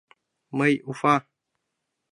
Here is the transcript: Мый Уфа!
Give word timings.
Мый 0.57 0.73
Уфа! 0.89 1.15